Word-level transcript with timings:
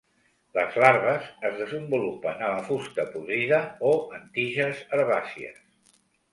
Les 0.57 0.77
larves 0.83 1.27
es 1.49 1.59
desenvolupen 1.59 2.41
a 2.47 2.49
la 2.55 2.65
fusta 2.71 3.07
podrida 3.13 3.61
o 3.93 3.95
en 4.21 4.27
tiges 4.41 4.85
herbàcies. 5.01 5.65